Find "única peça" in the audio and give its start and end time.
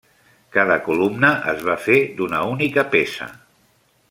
2.57-3.31